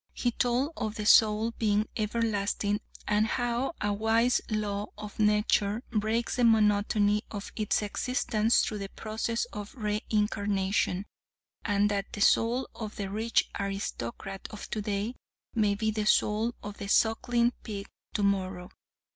He 0.15 0.31
told 0.31 0.71
of 0.77 0.95
the 0.95 1.05
soul 1.05 1.51
being 1.59 1.87
everlasting, 1.95 2.81
and 3.07 3.27
how 3.27 3.75
a 3.81 3.93
wise 3.93 4.41
law 4.49 4.87
of 4.97 5.19
nature 5.19 5.83
breaks 5.91 6.37
the 6.37 6.43
monotony 6.43 7.21
of 7.29 7.51
its 7.55 7.83
existence 7.83 8.63
through 8.65 8.79
the 8.79 8.89
process 8.89 9.45
of 9.53 9.75
re 9.75 10.01
incarnation, 10.09 11.05
and 11.63 11.87
that 11.91 12.11
the 12.13 12.21
soul 12.21 12.67
of 12.73 12.95
the 12.95 13.11
rich 13.11 13.47
aristocrat 13.59 14.47
of 14.49 14.67
today 14.71 15.13
may 15.53 15.75
be 15.75 15.91
the 15.91 16.07
soul 16.07 16.55
of 16.63 16.79
the 16.79 16.87
suckling 16.87 17.51
pig 17.61 17.87
tomorrow. 18.11 18.71